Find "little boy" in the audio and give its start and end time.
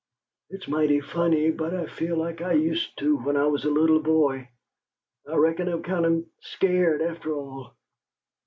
3.69-4.49